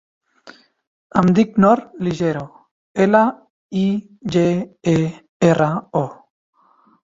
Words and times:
Em 1.21 1.29
dic 1.39 1.59
Nor 1.65 1.81
Ligero: 2.07 2.41
ela, 3.07 3.23
i, 3.85 3.87
ge, 4.37 4.47
e, 4.97 4.99
erra, 5.53 5.73
o. 6.05 6.07